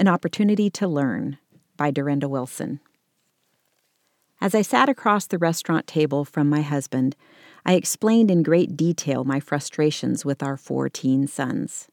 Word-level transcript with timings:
An 0.00 0.06
Opportunity 0.06 0.70
to 0.70 0.86
Learn 0.86 1.38
by 1.76 1.90
Durenda 1.90 2.30
Wilson. 2.30 2.78
As 4.40 4.54
I 4.54 4.62
sat 4.62 4.88
across 4.88 5.26
the 5.26 5.38
restaurant 5.38 5.88
table 5.88 6.24
from 6.24 6.48
my 6.48 6.62
husband, 6.62 7.16
I 7.66 7.72
explained 7.72 8.30
in 8.30 8.44
great 8.44 8.76
detail 8.76 9.24
my 9.24 9.40
frustrations 9.40 10.24
with 10.24 10.40
our 10.40 10.56
four 10.56 10.88
teen 10.88 11.26
sons. 11.26 11.88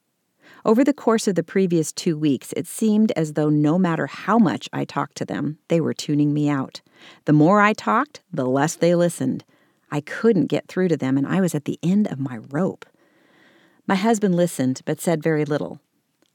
Over 0.63 0.83
the 0.83 0.93
course 0.93 1.27
of 1.27 1.33
the 1.33 1.41
previous 1.41 1.91
two 1.91 2.15
weeks, 2.15 2.53
it 2.55 2.67
seemed 2.67 3.11
as 3.15 3.33
though 3.33 3.49
no 3.49 3.79
matter 3.79 4.05
how 4.05 4.37
much 4.37 4.69
I 4.71 4.85
talked 4.85 5.17
to 5.17 5.25
them, 5.25 5.57
they 5.69 5.81
were 5.81 5.95
tuning 5.95 6.31
me 6.31 6.47
out. 6.47 6.81
The 7.25 7.33
more 7.33 7.59
I 7.59 7.73
talked, 7.73 8.21
the 8.31 8.45
less 8.45 8.75
they 8.75 8.93
listened. 8.93 9.43
I 9.89 10.01
couldn't 10.01 10.45
get 10.45 10.67
through 10.67 10.89
to 10.89 10.97
them, 10.97 11.17
and 11.17 11.25
I 11.25 11.41
was 11.41 11.55
at 11.55 11.65
the 11.65 11.79
end 11.81 12.05
of 12.09 12.19
my 12.19 12.37
rope. 12.51 12.85
My 13.87 13.95
husband 13.95 14.35
listened, 14.35 14.83
but 14.85 15.01
said 15.01 15.23
very 15.23 15.43
little. 15.43 15.79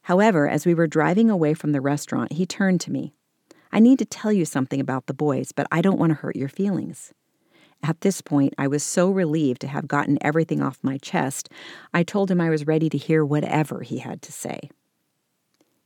However, 0.02 0.48
as 0.48 0.66
we 0.66 0.74
were 0.74 0.86
driving 0.86 1.30
away 1.30 1.54
from 1.54 1.72
the 1.72 1.80
restaurant, 1.80 2.32
he 2.32 2.46
turned 2.46 2.80
to 2.82 2.92
me. 2.92 3.12
I 3.72 3.78
need 3.78 3.98
to 4.00 4.04
tell 4.04 4.32
you 4.32 4.44
something 4.44 4.80
about 4.80 5.06
the 5.06 5.14
boys, 5.14 5.52
but 5.52 5.66
I 5.70 5.80
don't 5.80 5.98
want 5.98 6.10
to 6.10 6.14
hurt 6.14 6.36
your 6.36 6.48
feelings. 6.48 7.12
At 7.82 8.00
this 8.02 8.20
point, 8.20 8.54
I 8.58 8.66
was 8.66 8.82
so 8.82 9.10
relieved 9.10 9.60
to 9.62 9.68
have 9.68 9.88
gotten 9.88 10.18
everything 10.20 10.60
off 10.60 10.78
my 10.82 10.98
chest, 10.98 11.48
I 11.94 12.02
told 12.02 12.30
him 12.30 12.40
I 12.40 12.50
was 12.50 12.66
ready 12.66 12.88
to 12.90 12.98
hear 12.98 13.24
whatever 13.24 13.82
he 13.82 13.98
had 13.98 14.20
to 14.22 14.32
say. 14.32 14.70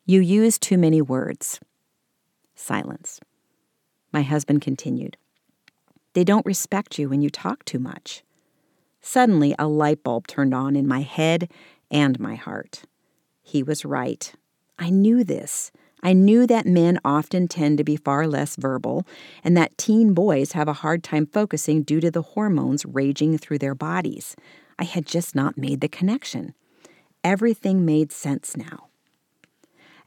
You 0.04 0.20
use 0.20 0.58
too 0.58 0.76
many 0.76 1.00
words. 1.00 1.60
Silence. 2.54 3.20
My 4.12 4.22
husband 4.22 4.60
continued. 4.60 5.16
They 6.14 6.24
don't 6.24 6.46
respect 6.46 6.98
you 6.98 7.08
when 7.08 7.20
you 7.20 7.30
talk 7.30 7.64
too 7.64 7.78
much. 7.78 8.22
Suddenly, 9.00 9.54
a 9.58 9.66
light 9.66 10.02
bulb 10.02 10.26
turned 10.26 10.54
on 10.54 10.76
in 10.76 10.86
my 10.86 11.02
head 11.02 11.50
and 11.90 12.18
my 12.18 12.34
heart. 12.34 12.84
He 13.44 13.62
was 13.62 13.84
right. 13.84 14.32
I 14.78 14.90
knew 14.90 15.22
this. 15.22 15.70
I 16.02 16.12
knew 16.12 16.46
that 16.46 16.66
men 16.66 16.98
often 17.04 17.46
tend 17.46 17.78
to 17.78 17.84
be 17.84 17.96
far 17.96 18.26
less 18.26 18.56
verbal, 18.56 19.06
and 19.44 19.56
that 19.56 19.78
teen 19.78 20.12
boys 20.12 20.52
have 20.52 20.66
a 20.66 20.72
hard 20.72 21.04
time 21.04 21.26
focusing 21.26 21.82
due 21.82 22.00
to 22.00 22.10
the 22.10 22.22
hormones 22.22 22.84
raging 22.84 23.38
through 23.38 23.58
their 23.58 23.74
bodies. 23.74 24.34
I 24.78 24.84
had 24.84 25.06
just 25.06 25.34
not 25.34 25.56
made 25.56 25.80
the 25.80 25.88
connection. 25.88 26.54
Everything 27.22 27.84
made 27.84 28.12
sense 28.12 28.56
now. 28.56 28.88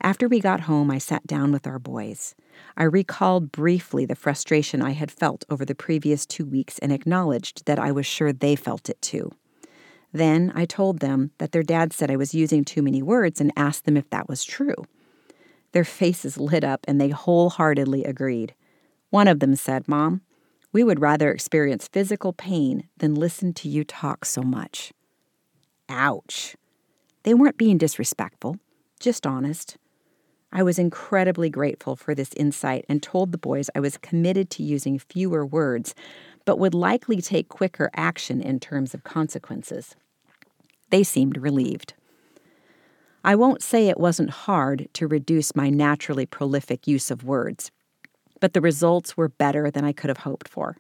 After 0.02 0.28
we 0.28 0.40
got 0.40 0.62
home, 0.62 0.92
I 0.92 0.98
sat 0.98 1.26
down 1.26 1.52
with 1.52 1.66
our 1.66 1.80
boys. 1.80 2.36
I 2.76 2.84
recalled 2.84 3.52
briefly 3.52 4.06
the 4.06 4.16
frustration 4.16 4.82
I 4.82 4.92
had 4.92 5.12
felt 5.12 5.46
over 5.50 5.66
the 5.66 5.74
previous 5.76 6.26
two 6.26 6.46
weeks 6.46 6.78
and 6.80 6.92
acknowledged 6.92 7.66
that 7.66 7.80
I 7.80 7.92
was 7.92 8.06
sure 8.06 8.34
they 8.34 8.56
felt 8.56 8.90
it 8.90 9.02
too. 9.02 9.32
Then 10.18 10.52
I 10.56 10.66
told 10.66 10.98
them 10.98 11.30
that 11.38 11.52
their 11.52 11.62
dad 11.62 11.94
said 11.94 12.10
I 12.10 12.16
was 12.16 12.34
using 12.34 12.66
too 12.66 12.82
many 12.82 13.04
words 13.04 13.40
and 13.40 13.54
asked 13.56 13.86
them 13.86 13.96
if 13.96 14.10
that 14.10 14.28
was 14.28 14.44
true. 14.44 14.74
Their 15.74 15.84
faces 15.84 16.40
lit 16.40 16.64
up 16.64 16.84
and 16.88 17.00
they 17.00 17.10
wholeheartedly 17.10 18.04
agreed. 18.04 18.56
One 19.12 19.28
of 19.28 19.42
them 19.42 19.56
said, 19.56 19.88
Mom, 19.88 20.22
we 20.74 20.84
would 20.84 21.02
rather 21.02 21.32
experience 21.32 21.88
physical 21.88 22.34
pain 22.34 22.90
than 22.98 23.14
listen 23.14 23.54
to 23.54 23.70
you 23.70 23.84
talk 23.84 24.26
so 24.26 24.42
much. 24.42 24.92
Ouch. 25.88 26.56
They 27.22 27.36
weren't 27.36 27.60
being 27.60 27.78
disrespectful, 27.78 28.58
just 29.00 29.28
honest. 29.28 29.78
I 30.52 30.64
was 30.64 30.80
incredibly 30.80 31.52
grateful 31.52 31.96
for 31.96 32.16
this 32.16 32.34
insight 32.34 32.86
and 32.90 33.04
told 33.04 33.32
the 33.32 33.38
boys 33.38 33.70
I 33.76 33.82
was 33.82 33.98
committed 33.98 34.50
to 34.52 34.64
using 34.64 34.98
fewer 34.98 35.46
words, 35.46 35.94
but 36.44 36.58
would 36.58 36.74
likely 36.74 37.22
take 37.22 37.50
quicker 37.50 37.92
action 37.94 38.42
in 38.42 38.60
terms 38.60 38.96
of 38.96 39.04
consequences. 39.04 39.96
They 40.90 41.04
seemed 41.04 41.38
relieved. 41.38 41.94
I 43.24 43.36
won't 43.36 43.62
say 43.62 43.88
it 43.88 44.00
wasn't 44.00 44.30
hard 44.30 44.88
to 44.94 45.08
reduce 45.08 45.56
my 45.56 45.70
naturally 45.70 46.26
prolific 46.26 46.88
use 46.88 47.12
of 47.12 47.24
words, 47.24 47.72
but 48.40 48.54
the 48.54 48.62
results 48.62 49.18
were 49.18 49.28
better 49.28 49.70
than 49.70 49.84
I 49.84 49.92
could 49.92 50.10
have 50.10 50.20
hoped 50.20 50.48
for. 50.48 50.78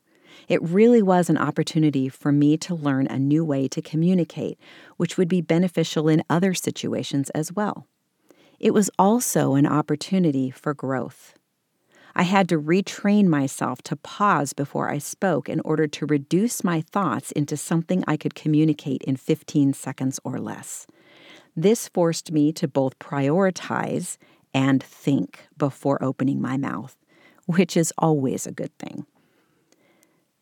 It 0.47 0.61
really 0.61 1.01
was 1.01 1.29
an 1.29 1.37
opportunity 1.37 2.09
for 2.09 2.31
me 2.31 2.57
to 2.57 2.75
learn 2.75 3.07
a 3.07 3.19
new 3.19 3.43
way 3.43 3.67
to 3.69 3.81
communicate, 3.81 4.57
which 4.97 5.17
would 5.17 5.27
be 5.27 5.41
beneficial 5.41 6.07
in 6.07 6.23
other 6.29 6.53
situations 6.53 7.29
as 7.31 7.51
well. 7.51 7.87
It 8.59 8.73
was 8.73 8.89
also 8.97 9.55
an 9.55 9.67
opportunity 9.67 10.49
for 10.49 10.73
growth. 10.73 11.36
I 12.19 12.23
had 12.23 12.49
to 12.49 12.59
retrain 12.59 13.27
myself 13.27 13.83
to 13.83 13.95
pause 13.95 14.51
before 14.51 14.89
I 14.89 14.97
spoke 14.97 15.47
in 15.47 15.59
order 15.59 15.85
to 15.85 16.07
reduce 16.07 16.63
my 16.63 16.81
thoughts 16.81 17.31
into 17.31 17.55
something 17.55 18.03
I 18.07 18.17
could 18.17 18.33
communicate 18.33 19.03
in 19.03 19.17
15 19.17 19.73
seconds 19.73 20.19
or 20.23 20.39
less. 20.39 20.87
This 21.55 21.87
forced 21.87 22.31
me 22.31 22.51
to 22.53 22.67
both 22.67 22.97
prioritize 22.97 24.17
and 24.51 24.81
think 24.81 25.47
before 25.59 26.03
opening 26.03 26.41
my 26.41 26.57
mouth, 26.57 26.97
which 27.45 27.77
is 27.77 27.93
always 27.99 28.47
a 28.47 28.51
good 28.51 28.75
thing. 28.79 29.05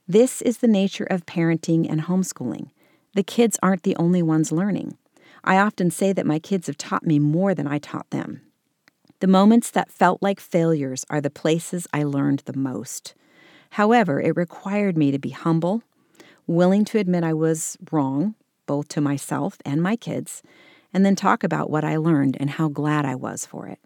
This 0.08 0.42
is 0.42 0.60
the 0.60 0.70
nature 0.70 1.08
of 1.10 1.26
parenting 1.26 1.92
and 1.92 2.04
homeschooling. 2.04 2.70
The 3.16 3.24
kids 3.24 3.60
aren't 3.62 3.84
the 3.84 3.98
only 3.98 4.22
ones 4.22 4.54
learning. 4.54 4.98
I 5.44 5.58
often 5.58 5.92
say 5.92 6.14
that 6.14 6.26
my 6.26 6.40
kids 6.40 6.68
have 6.68 6.78
taught 6.78 7.06
me 7.06 7.20
more 7.20 7.54
than 7.54 7.68
I 7.68 7.80
taught 7.80 8.10
them. 8.12 8.44
The 9.22 9.28
moments 9.28 9.72
that 9.72 9.92
felt 9.92 10.22
like 10.22 10.42
failures 10.42 11.06
are 11.10 11.22
the 11.22 11.30
places 11.30 11.88
I 11.94 12.04
learned 12.04 12.44
the 12.46 12.58
most. 12.58 13.16
However, 13.72 14.22
it 14.22 14.36
required 14.36 14.98
me 14.98 15.12
to 15.12 15.20
be 15.20 15.30
humble, 15.30 15.84
willing 16.48 16.84
to 16.86 16.98
admit 16.98 17.24
I 17.24 17.34
was 17.34 17.78
wrong, 17.92 18.36
both 18.66 18.90
to 18.90 19.02
myself 19.02 19.58
and 19.64 19.82
my 19.82 19.96
kids, 19.96 20.44
and 20.94 21.06
then 21.06 21.16
talk 21.16 21.44
about 21.44 21.70
what 21.70 21.86
I 21.86 21.96
learned 21.96 22.36
and 22.40 22.50
how 22.52 22.68
glad 22.68 23.06
I 23.06 23.16
was 23.16 23.46
for 23.46 23.68
it. 23.68 23.80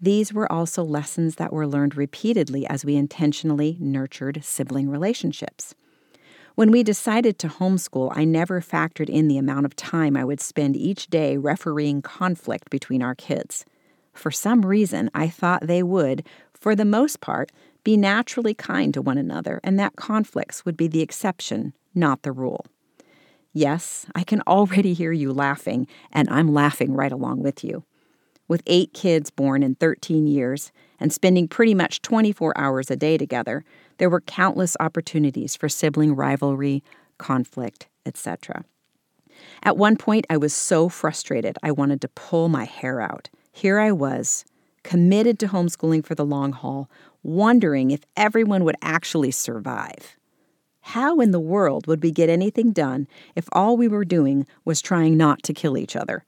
These 0.00 0.32
were 0.32 0.50
also 0.50 0.82
lessons 0.82 1.34
that 1.34 1.52
were 1.52 1.66
learned 1.66 1.96
repeatedly 1.96 2.66
as 2.66 2.84
we 2.84 2.96
intentionally 2.96 3.76
nurtured 3.80 4.44
sibling 4.44 4.88
relationships. 4.88 5.74
When 6.54 6.70
we 6.70 6.82
decided 6.82 7.38
to 7.38 7.48
homeschool, 7.48 8.12
I 8.14 8.24
never 8.24 8.60
factored 8.60 9.08
in 9.08 9.28
the 9.28 9.38
amount 9.38 9.66
of 9.66 9.76
time 9.76 10.16
I 10.16 10.24
would 10.24 10.40
spend 10.40 10.76
each 10.76 11.08
day 11.08 11.36
refereeing 11.36 12.00
conflict 12.00 12.70
between 12.70 13.02
our 13.02 13.14
kids. 13.14 13.64
For 14.18 14.30
some 14.32 14.66
reason, 14.66 15.10
I 15.14 15.28
thought 15.28 15.66
they 15.66 15.82
would, 15.82 16.26
for 16.52 16.74
the 16.74 16.84
most 16.84 17.20
part, 17.20 17.52
be 17.84 17.96
naturally 17.96 18.52
kind 18.52 18.92
to 18.94 19.00
one 19.00 19.16
another, 19.16 19.60
and 19.62 19.78
that 19.78 19.94
conflicts 19.94 20.64
would 20.64 20.76
be 20.76 20.88
the 20.88 21.02
exception, 21.02 21.72
not 21.94 22.22
the 22.22 22.32
rule. 22.32 22.66
Yes, 23.52 24.06
I 24.16 24.24
can 24.24 24.42
already 24.46 24.92
hear 24.92 25.12
you 25.12 25.32
laughing, 25.32 25.86
and 26.12 26.28
I'm 26.30 26.52
laughing 26.52 26.94
right 26.94 27.12
along 27.12 27.42
with 27.44 27.62
you. 27.62 27.84
With 28.48 28.62
eight 28.66 28.92
kids 28.92 29.30
born 29.30 29.62
in 29.62 29.76
13 29.76 30.26
years 30.26 30.72
and 30.98 31.12
spending 31.12 31.46
pretty 31.46 31.74
much 31.74 32.02
24 32.02 32.58
hours 32.58 32.90
a 32.90 32.96
day 32.96 33.18
together, 33.18 33.64
there 33.98 34.10
were 34.10 34.20
countless 34.22 34.76
opportunities 34.80 35.54
for 35.54 35.68
sibling 35.68 36.16
rivalry, 36.16 36.82
conflict, 37.18 37.86
etc. 38.04 38.64
At 39.62 39.76
one 39.76 39.96
point, 39.96 40.26
I 40.28 40.38
was 40.38 40.52
so 40.52 40.88
frustrated 40.88 41.56
I 41.62 41.70
wanted 41.70 42.00
to 42.00 42.08
pull 42.08 42.48
my 42.48 42.64
hair 42.64 43.00
out. 43.00 43.28
Here 43.52 43.78
I 43.78 43.92
was, 43.92 44.44
committed 44.82 45.38
to 45.40 45.48
homeschooling 45.48 46.04
for 46.04 46.14
the 46.14 46.24
long 46.24 46.52
haul, 46.52 46.90
wondering 47.22 47.90
if 47.90 48.00
everyone 48.16 48.64
would 48.64 48.76
actually 48.82 49.30
survive. 49.30 50.16
How 50.80 51.20
in 51.20 51.32
the 51.32 51.40
world 51.40 51.86
would 51.86 52.02
we 52.02 52.10
get 52.10 52.30
anything 52.30 52.72
done 52.72 53.08
if 53.36 53.46
all 53.52 53.76
we 53.76 53.88
were 53.88 54.04
doing 54.04 54.46
was 54.64 54.80
trying 54.80 55.16
not 55.16 55.42
to 55.42 55.52
kill 55.52 55.76
each 55.76 55.94
other? 55.94 56.24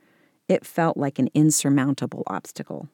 It 0.48 0.66
felt 0.66 0.96
like 0.96 1.18
an 1.18 1.30
insurmountable 1.32 2.24
obstacle. 2.26 2.88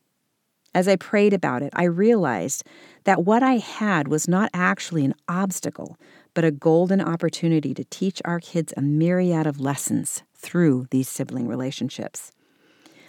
As 0.75 0.87
I 0.87 0.97
prayed 0.97 1.33
about 1.33 1.63
it, 1.63 1.73
I 1.75 1.85
realized 1.85 2.63
that 3.05 3.25
what 3.25 3.43
I 3.43 3.55
had 3.55 4.09
was 4.09 4.29
not 4.29 4.51
actually 4.53 5.07
an 5.07 5.15
obstacle, 5.27 5.97
but 6.35 6.45
a 6.45 6.51
golden 6.51 7.01
opportunity 7.01 7.73
to 7.73 7.85
teach 7.85 8.21
our 8.27 8.41
kids 8.41 8.75
a 8.77 8.83
myriad 8.83 9.47
of 9.47 9.59
lessons 9.59 10.23
through 10.35 10.87
these 10.91 11.09
sibling 11.09 11.49
relationships. 11.49 12.31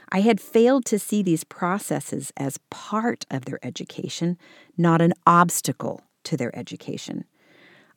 I 0.10 0.22
had 0.22 0.40
failed 0.40 0.86
to 0.86 1.00
see 1.00 1.22
these 1.22 1.44
processes 1.44 2.32
as 2.38 2.60
part 2.70 3.26
of 3.30 3.46
their 3.46 3.60
education, 3.62 4.38
not 4.78 5.02
an 5.02 5.14
obstacle 5.26 6.02
to 6.24 6.38
their 6.38 6.56
education. 6.58 7.26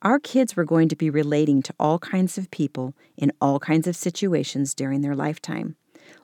Our 0.02 0.18
kids 0.18 0.56
were 0.56 0.64
going 0.64 0.88
to 0.88 0.96
be 0.96 1.10
relating 1.10 1.62
to 1.62 1.74
all 1.78 1.98
kinds 1.98 2.38
of 2.38 2.50
people 2.50 2.94
in 3.16 3.32
all 3.40 3.60
kinds 3.60 3.86
of 3.86 3.94
situations 3.94 4.74
during 4.74 5.02
their 5.02 5.14
lifetime. 5.14 5.76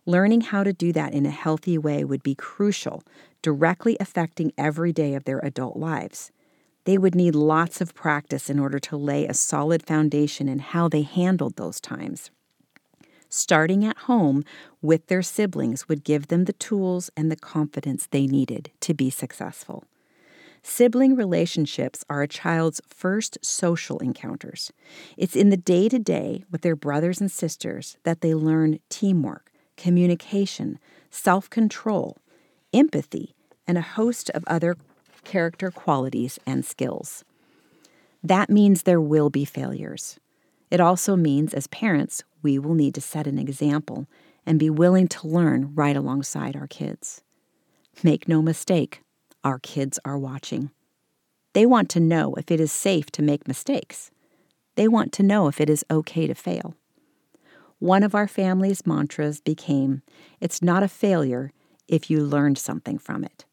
Learning 0.06 0.40
how 0.40 0.64
to 0.64 0.72
do 0.72 0.92
that 0.92 1.12
in 1.12 1.26
a 1.26 1.30
healthy 1.30 1.76
way 1.78 2.02
would 2.02 2.22
be 2.22 2.34
crucial, 2.34 3.02
directly 3.42 3.96
affecting 4.00 4.52
every 4.56 4.92
day 4.92 5.14
of 5.14 5.24
their 5.24 5.38
adult 5.40 5.76
lives. 5.76 6.32
They 6.84 6.98
would 6.98 7.14
need 7.14 7.34
lots 7.34 7.80
of 7.80 7.94
practice 7.94 8.48
in 8.48 8.58
order 8.58 8.78
to 8.78 8.96
lay 8.96 9.26
a 9.26 9.34
solid 9.34 9.86
foundation 9.86 10.48
in 10.48 10.60
how 10.60 10.88
they 10.88 11.02
handled 11.02 11.56
those 11.56 11.80
times. 11.80 12.30
Starting 13.36 13.84
at 13.84 13.98
home 13.98 14.42
with 14.80 15.08
their 15.08 15.20
siblings 15.20 15.90
would 15.90 16.04
give 16.04 16.28
them 16.28 16.46
the 16.46 16.54
tools 16.54 17.10
and 17.18 17.30
the 17.30 17.36
confidence 17.36 18.06
they 18.06 18.26
needed 18.26 18.70
to 18.80 18.94
be 18.94 19.10
successful. 19.10 19.84
Sibling 20.62 21.14
relationships 21.14 22.02
are 22.08 22.22
a 22.22 22.28
child's 22.28 22.80
first 22.88 23.36
social 23.42 23.98
encounters. 23.98 24.72
It's 25.18 25.36
in 25.36 25.50
the 25.50 25.58
day 25.58 25.90
to 25.90 25.98
day 25.98 26.44
with 26.50 26.62
their 26.62 26.74
brothers 26.74 27.20
and 27.20 27.30
sisters 27.30 27.98
that 28.04 28.22
they 28.22 28.32
learn 28.32 28.78
teamwork, 28.88 29.52
communication, 29.76 30.78
self 31.10 31.50
control, 31.50 32.16
empathy, 32.72 33.34
and 33.68 33.76
a 33.76 33.82
host 33.82 34.30
of 34.30 34.44
other 34.46 34.78
character 35.24 35.70
qualities 35.70 36.38
and 36.46 36.64
skills. 36.64 37.22
That 38.24 38.48
means 38.48 38.84
there 38.84 38.98
will 38.98 39.28
be 39.28 39.44
failures. 39.44 40.18
It 40.70 40.80
also 40.80 41.16
means, 41.16 41.54
as 41.54 41.66
parents, 41.68 42.24
we 42.46 42.60
will 42.60 42.74
need 42.74 42.94
to 42.94 43.00
set 43.00 43.26
an 43.26 43.40
example 43.40 44.06
and 44.46 44.56
be 44.56 44.70
willing 44.70 45.08
to 45.08 45.26
learn 45.26 45.74
right 45.74 45.96
alongside 45.96 46.54
our 46.54 46.68
kids. 46.68 47.20
Make 48.04 48.28
no 48.28 48.40
mistake, 48.40 49.02
our 49.42 49.58
kids 49.58 49.98
are 50.04 50.16
watching. 50.16 50.70
They 51.54 51.66
want 51.66 51.90
to 51.90 51.98
know 51.98 52.36
if 52.36 52.52
it 52.52 52.60
is 52.60 52.70
safe 52.70 53.10
to 53.10 53.20
make 53.20 53.48
mistakes. 53.48 54.12
They 54.76 54.86
want 54.86 55.10
to 55.14 55.24
know 55.24 55.48
if 55.48 55.60
it 55.60 55.68
is 55.68 55.84
okay 55.90 56.28
to 56.28 56.36
fail. 56.36 56.76
One 57.80 58.04
of 58.04 58.14
our 58.14 58.28
family's 58.28 58.86
mantras 58.86 59.40
became 59.40 60.02
It's 60.40 60.62
not 60.62 60.84
a 60.84 60.88
failure 60.88 61.50
if 61.88 62.08
you 62.08 62.20
learned 62.20 62.58
something 62.58 62.96
from 62.96 63.24
it. 63.24 63.44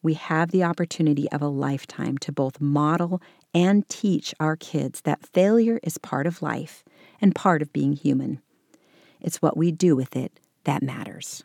We 0.00 0.14
have 0.14 0.52
the 0.52 0.62
opportunity 0.62 1.28
of 1.32 1.42
a 1.42 1.48
lifetime 1.48 2.18
to 2.18 2.30
both 2.30 2.60
model 2.60 3.20
and 3.52 3.88
teach 3.88 4.32
our 4.38 4.54
kids 4.54 5.00
that 5.00 5.26
failure 5.26 5.80
is 5.82 5.98
part 5.98 6.28
of 6.28 6.40
life 6.40 6.84
and 7.22 7.34
part 7.34 7.62
of 7.62 7.72
being 7.72 7.94
human. 7.94 8.42
It's 9.20 9.40
what 9.40 9.56
we 9.56 9.72
do 9.72 9.96
with 9.96 10.16
it 10.16 10.38
that 10.64 10.82
matters. 10.82 11.44